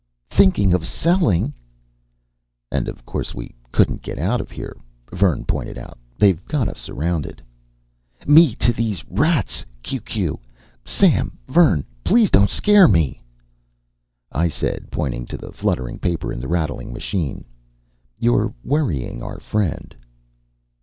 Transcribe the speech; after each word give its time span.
THINKING 0.31 0.73
OF 0.73 0.83
SELLING 0.87 1.53
"And 2.71 2.87
of 2.87 3.05
course 3.05 3.35
we 3.35 3.53
couldn't 3.71 4.01
get 4.01 4.17
out 4.17 4.41
of 4.41 4.49
here," 4.49 4.75
Vern 5.13 5.45
pointed 5.45 5.77
out. 5.77 5.95
"They've 6.17 6.43
got 6.45 6.67
us 6.67 6.79
surrounded." 6.79 7.39
ME 8.25 8.55
TO 8.55 8.73
THESE 8.73 9.03
RATS 9.11 9.63
Q 9.83 10.01
Q 10.01 10.39
SAM 10.83 11.37
VERN 11.47 11.85
PLEASE 12.03 12.31
DONT 12.31 12.49
SCARE 12.49 12.87
ME 12.87 13.21
I 14.31 14.47
said, 14.47 14.87
pointing 14.91 15.27
to 15.27 15.37
the 15.37 15.51
fluttering 15.53 15.99
paper 15.99 16.33
in 16.33 16.39
the 16.39 16.47
rattling 16.47 16.91
machine: 16.91 17.45
"You're 18.17 18.51
worrying 18.63 19.21
our 19.21 19.39
friend." 19.39 19.95